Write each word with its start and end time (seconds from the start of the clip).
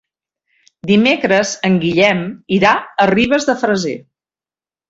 Dimecres 0.91 1.51
en 1.69 1.77
Guillem 1.85 2.25
irà 2.57 2.75
a 3.05 3.09
Ribes 3.15 3.49
de 3.51 3.59
Freser. 3.63 3.97